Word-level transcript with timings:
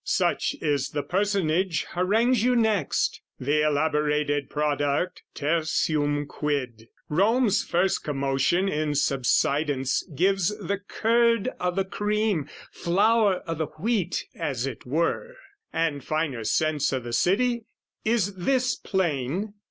Such 0.03 0.55
is 0.61 0.89
the 0.89 1.03
personage 1.03 1.83
harangues 1.91 2.43
you 2.43 2.55
next; 2.55 3.21
The 3.39 3.61
elaborated 3.61 4.49
product, 4.49 5.21
tertium 5.35 6.25
quid: 6.25 6.87
Rome's 7.07 7.63
first 7.63 8.03
commotion 8.03 8.67
in 8.67 8.95
subsidence 8.95 10.01
gives 10.15 10.57
The 10.57 10.79
curd 10.79 11.49
o' 11.59 11.69
the 11.69 11.85
cream, 11.85 12.49
flower 12.71 13.43
o' 13.45 13.53
the 13.53 13.67
wheat, 13.67 14.25
as 14.33 14.65
it 14.65 14.87
were, 14.87 15.35
And 15.71 16.03
finer 16.03 16.45
sense 16.45 16.91
o' 16.91 16.99
the 16.99 17.13
city. 17.13 17.65
Is 18.03 18.33
this 18.37 18.73
plain? 18.75 19.53